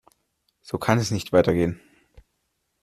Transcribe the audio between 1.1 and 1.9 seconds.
nicht weitergehen.